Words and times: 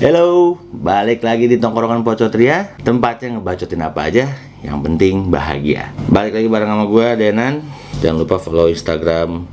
Halo, 0.00 0.56
balik 0.72 1.20
lagi 1.20 1.44
di 1.44 1.60
tongkrongan 1.60 2.00
Pocotria 2.00 2.72
Tempatnya 2.80 3.36
ngebacotin 3.36 3.84
apa 3.84 4.08
aja 4.08 4.32
Yang 4.64 4.78
penting 4.88 5.28
bahagia. 5.28 5.92
Balik 6.08 6.40
lagi 6.40 6.48
bareng 6.48 6.72
sama 6.72 6.84
gue, 6.88 7.06
Denan. 7.20 7.60
Jangan 8.00 8.16
lupa 8.24 8.40
follow 8.40 8.72
Instagram 8.72 9.44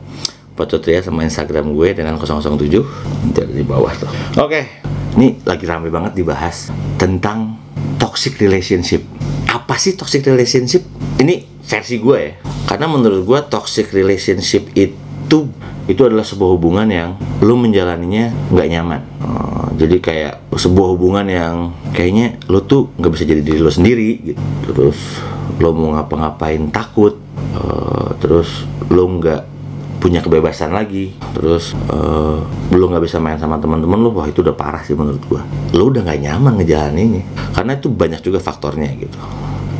Pocotria 0.56 1.04
sama 1.04 1.28
Instagram 1.28 1.76
gue, 1.76 2.00
Denan007 2.00 2.64
Nanti 2.64 3.40
ada 3.44 3.52
di 3.52 3.66
bawah 3.68 3.92
tuh. 4.00 4.08
Oke, 4.40 4.72
ini 5.20 5.36
lagi 5.44 5.68
rame 5.68 5.92
banget 5.92 6.16
dibahas 6.16 6.72
Tentang 6.96 7.60
toxic 8.00 8.40
relationship. 8.40 9.04
Apa 9.52 9.76
sih 9.76 10.00
toxic 10.00 10.24
relationship? 10.24 10.88
Ini 11.20 11.60
versi 11.60 12.00
gue 12.00 12.18
ya. 12.24 12.32
Karena 12.72 12.88
menurut 12.88 13.28
gue 13.28 13.40
toxic 13.52 13.92
relationship 13.92 14.72
itu 14.80 15.52
itu 15.92 16.02
adalah 16.08 16.24
sebuah 16.24 16.56
hubungan 16.56 16.88
yang 16.88 17.20
lu 17.44 17.60
menjalaninya 17.60 18.32
nggak 18.48 18.68
nyaman. 18.72 19.02
Jadi 19.78 20.02
kayak 20.02 20.52
sebuah 20.58 20.88
hubungan 20.98 21.26
yang 21.30 21.56
kayaknya 21.94 22.42
lu 22.50 22.66
tuh 22.66 22.90
nggak 22.98 23.12
bisa 23.14 23.24
jadi 23.30 23.42
diri 23.46 23.60
lu 23.62 23.70
sendiri 23.70 24.10
gitu. 24.34 24.42
Terus 24.74 24.98
lu 25.62 25.70
mau 25.78 25.94
ngapa-ngapain 25.96 26.74
takut. 26.74 27.16
Uh, 27.54 28.14
terus 28.18 28.66
lu 28.90 29.22
nggak 29.22 29.46
punya 30.02 30.26
kebebasan 30.26 30.74
lagi. 30.74 31.14
Terus 31.38 31.78
uh, 31.94 32.42
lu 32.74 32.86
nggak 32.90 33.06
bisa 33.06 33.22
main 33.22 33.38
sama 33.38 33.62
teman-teman 33.62 34.02
lu. 34.02 34.10
Wah 34.18 34.26
itu 34.26 34.42
udah 34.42 34.58
parah 34.58 34.82
sih 34.82 34.98
menurut 34.98 35.22
gua. 35.30 35.46
Lu 35.78 35.94
udah 35.94 36.02
nggak 36.02 36.20
nyaman 36.26 36.58
ngejalaninnya. 36.58 37.54
Karena 37.54 37.78
itu 37.78 37.94
banyak 37.94 38.26
juga 38.26 38.42
faktornya 38.42 38.90
gitu 38.98 39.18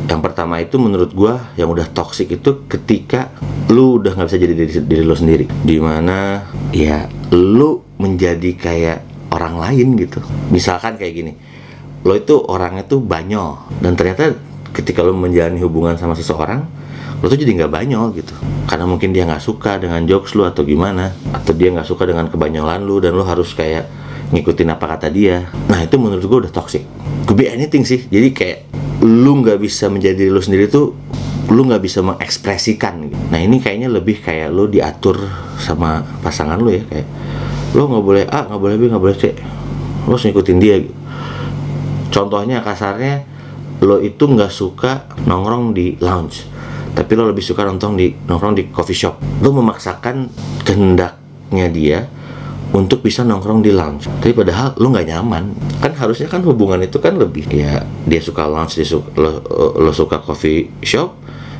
yang 0.08 0.24
pertama 0.24 0.56
itu 0.58 0.80
menurut 0.80 1.12
gua 1.12 1.52
yang 1.60 1.68
udah 1.68 1.84
toxic 1.92 2.32
itu 2.32 2.64
ketika 2.64 3.28
lu 3.68 4.00
udah 4.00 4.16
nggak 4.16 4.28
bisa 4.32 4.40
jadi 4.40 4.54
diri, 4.56 4.72
diri 4.88 5.02
lu 5.04 5.12
sendiri 5.12 5.44
di 5.60 5.76
mana 5.76 6.48
ya 6.72 7.04
lu 7.28 7.84
menjadi 8.00 8.50
kayak 8.56 8.98
orang 9.32 9.60
lain 9.60 9.96
gitu. 9.98 10.20
Misalkan 10.52 10.96
kayak 10.96 11.14
gini 11.14 11.34
lo 12.06 12.14
itu 12.14 12.38
orangnya 12.38 12.86
tuh 12.86 13.02
banyol 13.02 13.58
dan 13.82 13.98
ternyata 13.98 14.30
ketika 14.70 15.02
lo 15.02 15.10
menjalani 15.18 15.58
hubungan 15.58 15.98
sama 15.98 16.14
seseorang 16.14 16.62
lo 17.18 17.26
tuh 17.26 17.34
jadi 17.34 17.50
nggak 17.64 17.72
banyol 17.72 18.14
gitu. 18.14 18.34
Karena 18.70 18.86
mungkin 18.86 19.10
dia 19.10 19.26
nggak 19.26 19.42
suka 19.42 19.82
dengan 19.82 20.06
jokes 20.06 20.38
lu 20.38 20.46
atau 20.46 20.62
gimana 20.62 21.10
atau 21.34 21.50
dia 21.50 21.74
nggak 21.74 21.88
suka 21.88 22.06
dengan 22.06 22.30
kebanyolan 22.30 22.86
lu 22.86 23.02
dan 23.02 23.18
lo 23.18 23.26
harus 23.26 23.50
kayak 23.58 23.90
ngikutin 24.30 24.68
apa 24.70 24.84
kata 24.94 25.10
dia. 25.10 25.50
Nah 25.66 25.82
itu 25.82 25.98
menurut 25.98 26.22
gue 26.22 26.38
udah 26.46 26.52
toxic. 26.54 26.86
Could 27.26 27.42
be 27.42 27.50
anything 27.50 27.82
sih. 27.82 28.06
Jadi 28.06 28.28
kayak 28.30 28.58
lu 29.02 29.42
nggak 29.42 29.58
bisa 29.58 29.90
menjadi 29.90 30.30
lu 30.30 30.38
sendiri 30.38 30.70
tuh 30.70 30.94
lu 31.48 31.64
nggak 31.64 31.80
bisa 31.80 32.04
mengekspresikan 32.04 33.08
gitu. 33.08 33.16
nah 33.32 33.40
ini 33.40 33.56
kayaknya 33.56 33.88
lebih 33.88 34.20
kayak 34.20 34.52
lu 34.52 34.68
diatur 34.68 35.16
sama 35.56 36.04
pasangan 36.20 36.60
lu 36.60 36.76
ya 36.76 36.84
kayak 36.84 37.08
lu 37.76 37.88
nggak 37.88 38.04
boleh 38.04 38.24
A 38.28 38.48
nggak 38.48 38.60
boleh 38.60 38.76
B 38.78 38.82
nggak 38.88 39.02
boleh 39.02 39.16
C 39.16 39.24
lu 40.08 40.16
harus 40.16 40.24
ngikutin 40.24 40.58
dia 40.60 40.76
gitu. 40.80 40.94
contohnya 42.08 42.64
kasarnya 42.64 43.24
lo 43.84 44.00
itu 44.00 44.24
nggak 44.24 44.52
suka 44.52 45.06
nongkrong 45.28 45.76
di 45.76 45.96
lounge 46.00 46.48
tapi 46.96 47.12
lo 47.14 47.28
lebih 47.28 47.44
suka 47.44 47.62
nongkrong 47.68 47.94
di 47.94 48.10
nongkrong 48.14 48.54
di 48.56 48.64
coffee 48.72 48.96
shop 48.96 49.44
lo 49.44 49.52
memaksakan 49.52 50.28
kehendaknya 50.64 51.66
dia 51.68 51.98
untuk 52.72 53.00
bisa 53.00 53.24
nongkrong 53.24 53.64
di 53.64 53.72
lounge. 53.72 54.12
Tapi 54.20 54.32
padahal 54.36 54.76
lu 54.76 54.92
nggak 54.92 55.08
nyaman. 55.08 55.56
Kan 55.80 55.96
harusnya 55.96 56.28
kan 56.28 56.44
hubungan 56.44 56.84
itu 56.84 57.00
kan 57.00 57.16
lebih 57.16 57.48
ya 57.48 57.80
dia 58.04 58.20
suka 58.20 58.44
lounge, 58.44 58.76
dia 58.76 58.88
suka, 58.88 59.08
lo, 59.16 59.40
lo 59.78 59.92
suka 59.94 60.20
coffee 60.20 60.68
shop, 60.84 61.16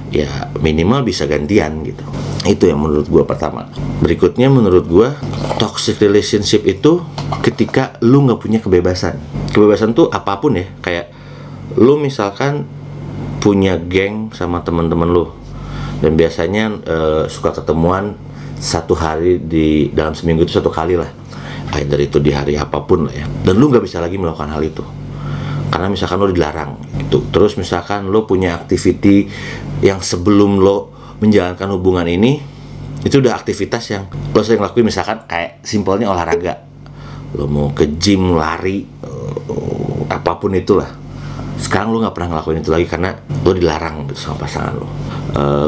ya 0.08 0.48
minimal 0.58 1.04
bisa 1.04 1.28
gantian 1.28 1.84
gitu. 1.84 2.04
Itu 2.46 2.70
yang 2.70 2.80
menurut 2.80 3.06
gua 3.10 3.24
pertama. 3.28 3.68
Berikutnya 4.00 4.48
menurut 4.48 4.84
gua 4.88 5.14
toxic 5.60 6.00
relationship 6.00 6.64
itu 6.64 7.02
ketika 7.44 7.98
lu 8.04 8.24
nggak 8.24 8.40
punya 8.40 8.58
kebebasan. 8.62 9.18
Kebebasan 9.52 9.92
tuh 9.92 10.08
apa 10.08 10.38
pun 10.38 10.56
ya, 10.56 10.66
kayak 10.80 11.12
lu 11.76 12.00
misalkan 12.00 12.64
punya 13.38 13.78
geng 13.78 14.34
sama 14.34 14.60
teman-teman 14.66 15.08
lu 15.08 15.30
dan 16.02 16.14
biasanya 16.14 16.64
uh, 16.86 17.24
suka 17.26 17.54
ketemuan 17.54 18.14
satu 18.58 18.94
hari 18.94 19.38
di 19.38 19.90
dalam 19.94 20.14
seminggu 20.14 20.42
itu 20.46 20.58
satu 20.58 20.70
kali 20.70 20.98
lah 20.98 21.10
either 21.78 21.98
itu 22.02 22.18
di 22.18 22.34
hari 22.34 22.58
apa 22.58 22.82
pun 22.82 23.06
lah 23.06 23.14
ya 23.14 23.26
dan 23.46 23.54
lu 23.58 23.70
nggak 23.70 23.84
bisa 23.86 24.02
lagi 24.02 24.18
melakukan 24.18 24.50
hal 24.50 24.62
itu 24.62 24.82
karena 25.70 25.86
misalkan 25.90 26.18
lo 26.18 26.30
dilarang 26.30 26.72
itu 27.08 27.24
terus 27.32 27.56
misalkan 27.56 28.12
lo 28.12 28.28
punya 28.28 28.52
activity 28.52 29.24
yang 29.80 30.04
sebelum 30.04 30.60
lo 30.60 30.92
menjalankan 31.24 31.72
hubungan 31.72 32.04
ini 32.04 32.36
itu 33.00 33.24
udah 33.24 33.32
aktivitas 33.32 33.88
yang 33.88 34.04
lo 34.12 34.44
sering 34.44 34.60
lakuin 34.60 34.84
misalkan 34.84 35.24
kayak 35.24 35.64
simpelnya 35.64 36.12
olahraga. 36.12 36.68
Lo 37.32 37.48
mau 37.48 37.72
ke 37.72 37.96
gym 37.96 38.36
lari 38.36 38.84
uh, 38.84 40.04
apa 40.12 40.36
pun 40.36 40.52
itulah. 40.52 40.92
Sekarang 41.56 41.96
lo 41.96 42.04
nggak 42.04 42.14
pernah 42.14 42.28
ngelakuin 42.36 42.60
itu 42.60 42.70
lagi 42.70 42.86
karena 42.86 43.10
lo 43.16 43.50
dilarang 43.56 44.12
gitu 44.12 44.28
sama 44.28 44.44
pasangan 44.44 44.74
lo. 44.76 44.88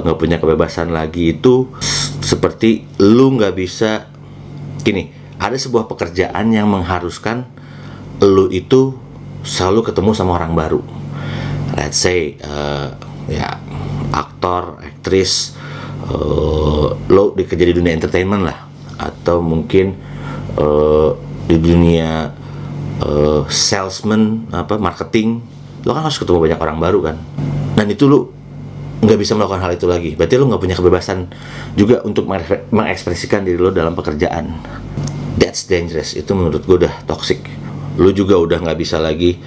Nggak 0.04 0.16
uh, 0.16 0.20
punya 0.20 0.36
kebebasan 0.36 0.92
lagi 0.92 1.40
itu 1.40 1.72
seperti 2.20 2.84
lu 3.00 3.40
nggak 3.40 3.54
bisa 3.56 4.10
gini 4.84 5.12
ada 5.40 5.56
sebuah 5.56 5.88
pekerjaan 5.88 6.52
yang 6.52 6.68
mengharuskan 6.68 7.48
lu 8.20 8.52
itu 8.52 8.92
selalu 9.40 9.88
ketemu 9.88 10.12
sama 10.12 10.36
orang 10.36 10.52
baru 10.52 10.80
let's 11.80 11.96
say 11.96 12.36
uh, 12.44 12.92
ya 13.24 13.56
aktor 14.12 14.76
aktris 14.84 15.56
uh, 16.04 16.92
lo 17.08 17.32
dikerja 17.32 17.64
di 17.64 17.74
dunia 17.80 17.96
entertainment 17.96 18.44
lah. 18.44 18.58
Atau 19.00 19.40
mungkin 19.40 19.96
uh, 20.60 21.16
di 21.48 21.56
dunia 21.56 22.28
uh, 23.00 23.42
salesman 23.48 24.44
apa 24.52 24.76
marketing 24.76 25.40
lo 25.88 25.96
kan 25.96 26.04
harus 26.04 26.20
ketemu 26.20 26.52
banyak 26.52 26.60
orang 26.60 26.76
baru 26.76 26.98
kan. 27.00 27.16
Dan 27.72 27.88
itu 27.88 28.04
lu 28.04 28.28
nggak 29.00 29.16
bisa 29.16 29.32
melakukan 29.32 29.64
hal 29.64 29.72
itu 29.72 29.88
lagi. 29.88 30.12
Berarti 30.12 30.36
lo 30.36 30.44
nggak 30.52 30.60
punya 30.60 30.76
kebebasan 30.76 31.32
juga 31.72 32.04
untuk 32.04 32.28
mengekspresikan 32.68 33.48
diri 33.48 33.56
lo 33.56 33.72
dalam 33.72 33.96
pekerjaan. 33.96 34.60
That's 35.40 35.64
dangerous. 35.64 36.12
Itu 36.12 36.36
menurut 36.36 36.68
gue 36.68 36.84
udah 36.84 37.08
toxic. 37.08 37.40
Lo 37.96 38.12
juga 38.12 38.36
udah 38.36 38.60
nggak 38.60 38.76
bisa 38.76 39.00
lagi 39.00 39.40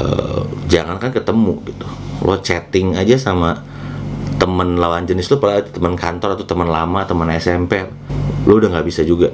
uh, 0.00 0.42
jangankan 0.68 1.12
ketemu 1.12 1.60
gitu. 1.68 1.86
Lo 2.24 2.38
chatting 2.40 2.96
aja 2.96 3.16
sama 3.16 3.60
temen 4.36 4.76
lawan 4.76 5.08
jenis 5.08 5.32
lo 5.32 5.40
padahal 5.40 5.64
teman 5.72 5.96
kantor 5.96 6.36
atau 6.36 6.44
teman 6.44 6.68
lama 6.68 7.00
teman 7.08 7.32
SMP 7.40 7.80
lo 8.44 8.52
udah 8.60 8.68
nggak 8.72 8.86
bisa 8.86 9.02
juga. 9.02 9.32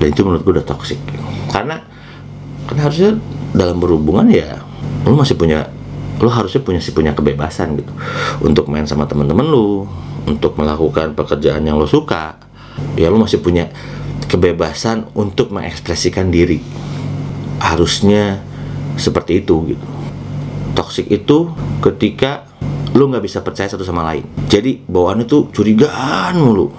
Dan 0.00 0.06
itu 0.12 0.24
menurut 0.24 0.42
gue 0.44 0.52
udah 0.60 0.66
toxic. 0.66 1.00
Karena 1.52 1.80
kan 2.68 2.76
harusnya 2.78 3.16
dalam 3.52 3.82
berhubungan 3.82 4.30
ya 4.30 4.62
lo 5.04 5.16
masih 5.16 5.34
punya 5.34 5.66
lo 6.20 6.28
harusnya 6.28 6.60
punya 6.60 6.80
sih 6.80 6.92
punya 6.92 7.16
kebebasan 7.16 7.80
gitu. 7.80 7.92
Untuk 8.44 8.68
main 8.68 8.84
sama 8.84 9.08
temen-temen 9.08 9.46
lo 9.48 9.88
untuk 10.28 10.54
melakukan 10.60 11.16
pekerjaan 11.16 11.64
yang 11.64 11.80
lo 11.80 11.88
suka 11.88 12.36
ya 12.94 13.08
lo 13.08 13.18
masih 13.18 13.40
punya 13.40 13.72
kebebasan 14.28 15.10
untuk 15.16 15.50
mengekspresikan 15.50 16.30
diri. 16.30 16.62
Harusnya 17.60 18.49
seperti 18.96 19.42
itu 19.44 19.74
gitu. 19.74 19.86
Toxic 20.74 21.06
itu 21.10 21.50
ketika 21.82 22.46
lo 22.94 23.06
nggak 23.06 23.24
bisa 23.24 23.38
percaya 23.42 23.70
satu 23.70 23.86
sama 23.86 24.02
lain. 24.06 24.26
Jadi 24.50 24.82
bawaan 24.86 25.22
itu 25.22 25.50
curigaan 25.54 26.38
mulu. 26.38 26.70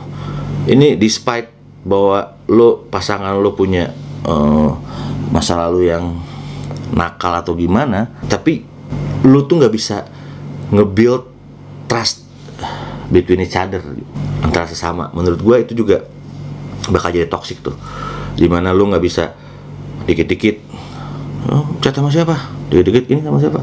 Ini 0.68 1.00
despite 1.00 1.48
bahwa 1.82 2.38
lo 2.52 2.86
pasangan 2.92 3.40
lo 3.40 3.56
punya 3.58 3.90
uh, 4.28 4.72
masa 5.32 5.58
lalu 5.58 5.90
yang 5.90 6.20
nakal 6.92 7.32
atau 7.32 7.56
gimana 7.56 8.12
tapi 8.28 8.68
lu 9.24 9.48
tuh 9.48 9.64
nggak 9.64 9.74
bisa 9.74 10.04
nge-build 10.76 11.24
trust 11.88 12.28
between 13.12 13.44
each 13.44 13.56
other 13.56 13.82
antara 14.44 14.68
sesama. 14.68 15.12
Menurut 15.12 15.40
gue 15.40 15.56
itu 15.68 15.74
juga 15.74 16.04
bakal 16.92 17.12
jadi 17.12 17.28
toxic 17.28 17.60
tuh. 17.64 17.75
Di 18.36 18.48
mana 18.48 18.72
lu 18.72 18.88
nggak 18.88 19.04
bisa 19.04 19.36
dikit-dikit 20.07 20.70
oh, 21.51 21.65
chat 21.83 21.94
sama 21.94 22.09
siapa? 22.09 22.36
Dikit-dikit 22.71 23.06
ini 23.12 23.21
sama 23.21 23.38
siapa? 23.38 23.62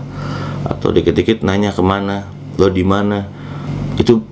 Atau 0.68 0.92
dikit-dikit 0.92 1.42
nanya 1.42 1.72
ke 1.72 1.82
mana 1.82 2.28
lo 2.60 2.68
di 2.68 2.84
mana? 2.84 3.24
Itu 3.96 4.22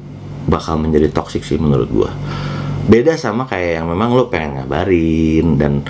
bakal 0.47 0.79
menjadi 0.79 1.11
toxic 1.11 1.43
sih 1.43 1.59
menurut 1.59 1.91
gue 1.91 2.11
beda 2.87 3.19
sama 3.19 3.51
kayak 3.51 3.83
yang 3.83 3.87
memang 3.91 4.15
lo 4.15 4.31
pengen 4.31 4.63
ngabarin 4.63 5.59
dan 5.59 5.83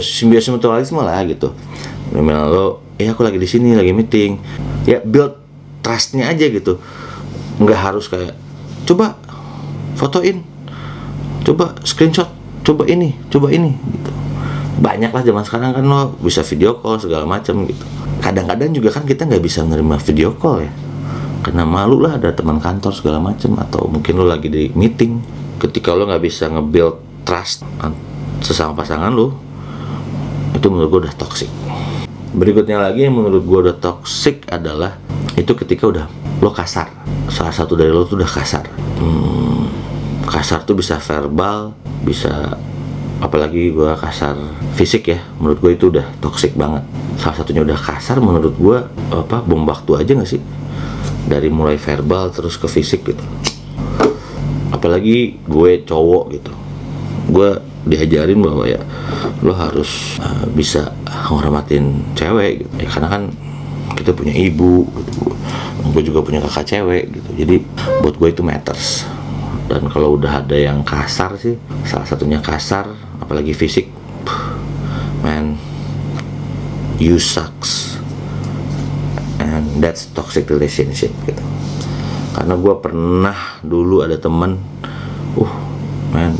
simbiosis 0.00 0.48
mutualisme 0.48 1.04
lah 1.04 1.20
gitu. 1.28 1.52
Memang 2.16 2.48
lo 2.48 2.66
eh 2.96 3.12
aku 3.12 3.20
lagi 3.20 3.36
di 3.36 3.44
sini 3.44 3.76
lagi 3.76 3.92
meeting. 3.92 4.40
Ya 4.88 5.04
build 5.04 5.36
trustnya 5.84 6.32
aja 6.32 6.48
gitu. 6.48 6.80
Nggak 7.60 7.76
harus 7.76 8.08
kayak 8.08 8.32
coba 8.88 9.20
fotoin 10.00 10.40
coba 11.44 11.76
screenshot 11.84 12.28
coba 12.64 12.88
ini 12.88 13.16
coba 13.28 13.52
ini 13.52 13.76
gitu 13.76 14.10
banyak 14.80 15.12
lah 15.12 15.20
zaman 15.20 15.44
sekarang 15.44 15.76
kan 15.76 15.84
lo 15.84 16.16
bisa 16.24 16.40
video 16.40 16.80
call 16.80 16.96
segala 16.96 17.28
macam 17.28 17.68
gitu. 17.68 17.84
Kadang-kadang 18.24 18.72
juga 18.72 18.88
kan 18.96 19.04
kita 19.04 19.28
nggak 19.28 19.44
bisa 19.44 19.60
nerima 19.62 20.00
video 20.00 20.32
call 20.32 20.64
ya. 20.64 20.72
Karena 21.44 21.68
malu 21.68 22.00
lah 22.00 22.16
ada 22.16 22.32
teman 22.32 22.56
kantor 22.56 22.92
segala 22.96 23.20
macam 23.20 23.60
atau 23.60 23.84
mungkin 23.88 24.16
lo 24.16 24.24
lagi 24.24 24.48
di 24.48 24.72
meeting. 24.72 25.20
Ketika 25.60 25.92
lo 25.92 26.08
nggak 26.08 26.24
bisa 26.24 26.48
nge-build 26.48 27.28
trust 27.28 27.60
sesama 28.40 28.72
pasangan 28.72 29.12
lo 29.12 29.36
itu 30.56 30.66
menurut 30.72 30.88
gue 30.88 31.00
udah 31.08 31.14
toxic. 31.14 31.52
Berikutnya 32.32 32.80
lagi 32.80 33.04
yang 33.04 33.20
menurut 33.20 33.44
gue 33.44 33.58
udah 33.68 33.76
toxic 33.76 34.48
adalah 34.48 34.96
itu 35.36 35.52
ketika 35.52 35.84
udah 35.92 36.06
lo 36.40 36.50
kasar. 36.56 36.88
Salah 37.28 37.52
satu 37.52 37.76
dari 37.76 37.92
lo 37.92 38.08
tuh 38.08 38.16
udah 38.16 38.30
kasar. 38.32 38.64
Hmm, 38.96 39.68
kasar 40.24 40.64
tuh 40.64 40.72
bisa 40.72 40.96
verbal 40.96 41.76
bisa 42.00 42.56
apalagi 43.20 43.70
gue 43.70 43.92
kasar 44.00 44.32
fisik 44.74 45.12
ya 45.12 45.20
menurut 45.36 45.60
gue 45.60 45.72
itu 45.76 45.84
udah 45.92 46.08
toxic 46.24 46.56
banget. 46.56 46.82
Salah 47.20 47.36
satunya 47.36 47.60
udah 47.60 47.76
kasar 47.76 48.16
menurut 48.18 48.56
gue 48.56 48.78
apa 49.12 49.44
bom 49.44 49.62
waktu 49.68 50.00
aja 50.00 50.12
gak 50.16 50.28
sih? 50.28 50.40
Dari 51.28 51.52
mulai 51.52 51.76
verbal 51.76 52.32
terus 52.32 52.56
ke 52.56 52.66
fisik 52.66 53.04
gitu. 53.12 53.24
Apalagi 54.72 55.36
gue 55.44 55.84
cowok 55.84 56.24
gitu. 56.32 56.52
Gue 57.28 57.60
diajarin 57.84 58.40
bahwa 58.40 58.64
ya 58.64 58.80
lo 59.44 59.52
harus 59.52 60.16
uh, 60.20 60.48
bisa 60.56 60.96
menghormatin 61.04 62.00
cewek 62.16 62.64
gitu. 62.64 62.74
Ya 62.80 62.88
karena 62.88 63.08
kan 63.12 63.22
kita 64.00 64.16
punya 64.16 64.32
ibu 64.32 64.88
gitu. 64.88 65.36
gue 65.90 66.02
juga 66.06 66.24
punya 66.24 66.40
kakak 66.40 66.64
cewek 66.72 67.04
gitu. 67.12 67.30
Jadi 67.36 67.54
buat 68.00 68.16
gue 68.16 68.28
itu 68.32 68.40
matters. 68.40 69.04
Dan 69.68 69.86
kalau 69.92 70.16
udah 70.18 70.42
ada 70.42 70.56
yang 70.56 70.82
kasar 70.82 71.36
sih 71.38 71.54
salah 71.86 72.08
satunya 72.08 72.42
kasar 72.42 73.09
apalagi 73.30 73.54
fisik. 73.54 73.86
Man 75.22 75.54
you 76.98 77.22
sucks. 77.22 77.94
And 79.38 79.78
that's 79.78 80.10
toxic 80.10 80.50
relationship 80.50 81.14
gitu. 81.30 81.38
Karena 82.34 82.58
gue 82.58 82.74
pernah 82.82 83.38
dulu 83.62 84.02
ada 84.02 84.18
temen 84.18 84.58
uh 85.38 85.54
man 86.10 86.34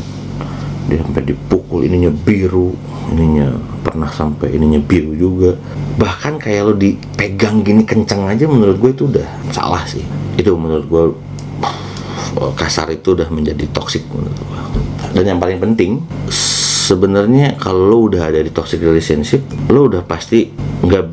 dia 0.91 0.99
sampai 0.99 1.23
dipukul 1.23 1.87
ininya 1.87 2.11
biru 2.11 2.75
ininya 3.15 3.55
pernah 3.87 4.11
sampai 4.11 4.51
ininya 4.51 4.83
biru 4.83 5.15
juga. 5.15 5.55
Bahkan 5.95 6.43
kayak 6.43 6.61
lo 6.67 6.75
dipegang 6.75 7.63
gini 7.63 7.87
kenceng 7.87 8.27
aja 8.27 8.51
menurut 8.51 8.75
gue 8.75 8.91
itu 8.91 9.07
udah 9.07 9.27
salah 9.55 9.87
sih. 9.87 10.03
Itu 10.35 10.59
menurut 10.59 10.91
gue 10.91 11.03
kasar 12.59 12.91
itu 12.91 13.15
udah 13.15 13.31
menjadi 13.31 13.63
toxic 13.71 14.03
menurut 14.11 14.35
gue 14.35 14.59
dan 15.11 15.35
yang 15.35 15.39
paling 15.39 15.59
penting 15.59 15.99
sebenarnya 16.81 17.61
kalau 17.61 17.85
lo 17.85 17.97
udah 18.09 18.33
ada 18.33 18.41
di 18.41 18.49
toxic 18.49 18.81
relationship 18.81 19.45
lo 19.69 19.85
udah 19.85 20.01
pasti 20.01 20.49
nggak 20.81 21.03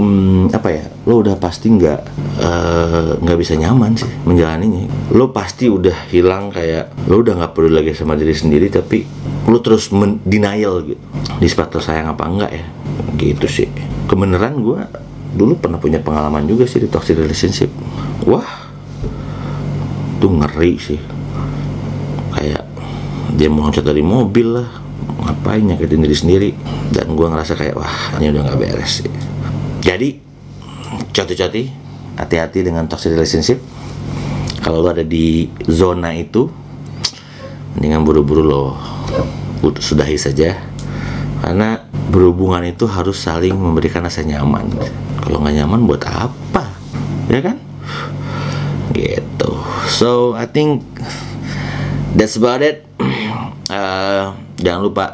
hmm, 0.00 0.56
apa 0.56 0.68
ya 0.72 0.84
lo 1.04 1.20
udah 1.20 1.36
pasti 1.36 1.68
nggak 1.68 2.00
eh, 2.40 3.10
nggak 3.20 3.36
uh, 3.36 3.40
bisa 3.40 3.52
nyaman 3.60 3.92
sih 3.96 4.08
menjalaninya. 4.24 4.88
Lo 5.12 5.28
pasti 5.28 5.68
udah 5.68 6.08
hilang 6.08 6.48
kayak 6.48 6.96
lo 7.04 7.20
udah 7.20 7.36
nggak 7.36 7.52
perlu 7.52 7.68
lagi 7.68 7.92
sama 7.92 8.16
diri 8.16 8.32
sendiri 8.32 8.72
tapi 8.72 9.04
lo 9.44 9.60
terus 9.60 9.92
denial 10.24 10.88
gitu. 10.88 11.02
Di 11.36 11.46
sepatu 11.48 11.76
sayang 11.80 12.16
apa 12.16 12.24
enggak 12.24 12.52
ya? 12.56 12.64
Gitu 13.20 13.46
sih. 13.48 13.68
Kebenaran 14.08 14.56
gue 14.64 14.80
dulu 15.36 15.54
pernah 15.60 15.78
punya 15.78 16.00
pengalaman 16.00 16.48
juga 16.48 16.64
sih 16.64 16.80
di 16.80 16.88
toxic 16.88 17.20
relationship. 17.20 17.68
Wah 18.24 18.72
itu 20.16 20.26
ngeri 20.28 20.74
sih. 20.80 21.00
Kayak 22.36 22.64
dia 23.36 23.48
mau 23.48 23.68
loncat 23.68 23.84
dari 23.84 24.04
mobil 24.04 24.58
lah 24.58 24.79
ngapain 25.24 25.62
nyakitin 25.64 26.00
diri 26.04 26.16
sendiri? 26.16 26.50
Dan 26.90 27.14
gue 27.14 27.26
ngerasa 27.28 27.56
kayak 27.56 27.74
wah 27.76 28.16
ini 28.18 28.32
udah 28.32 28.42
nggak 28.48 28.58
beres. 28.58 29.04
Sih 29.04 29.30
jadi 29.80 30.12
coti-coti 31.16 31.72
hati-hati 32.20 32.60
dengan 32.60 32.84
toxic 32.84 33.16
relationship. 33.16 33.58
Kalau 34.60 34.84
lo 34.84 34.92
ada 34.92 35.00
di 35.00 35.48
zona 35.64 36.12
itu 36.12 36.44
mendingan 37.76 38.04
buru-buru 38.04 38.42
lo 38.44 38.64
sudahi 39.80 40.20
saja. 40.20 40.52
Karena 41.40 41.80
berhubungan 42.12 42.60
itu 42.68 42.84
harus 42.84 43.16
saling 43.16 43.56
memberikan 43.56 44.04
rasa 44.04 44.20
nyaman. 44.20 44.68
Kalau 45.24 45.40
nggak 45.40 45.64
nyaman 45.64 45.88
buat 45.88 46.04
apa? 46.04 46.68
Ya 47.32 47.40
kan? 47.40 47.56
Gitu. 48.92 49.50
So 49.88 50.36
I 50.36 50.44
think 50.44 50.84
that's 52.14 52.36
about 52.36 52.62
it. 52.62 52.86
Uh, 53.70 54.34
jangan 54.58 54.80
lupa 54.82 55.06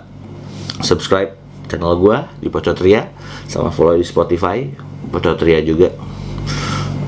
subscribe 0.81 1.37
channel 1.69 1.99
gue 2.01 2.19
di 2.41 2.49
Pocotria 2.49 3.11
sama 3.51 3.69
follow 3.69 3.99
di 3.99 4.07
Spotify 4.07 4.65
Pocotria 5.13 5.61
juga. 5.61 5.93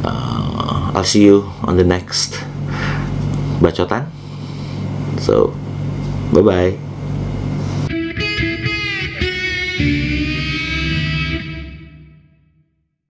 Uh, 0.05 0.93
I'll 0.93 1.09
see 1.09 1.25
you 1.25 1.49
on 1.65 1.81
the 1.81 1.87
next 1.87 2.37
bacotan. 3.65 4.07
So 5.19 5.57
bye 6.31 6.45
bye 6.45 6.88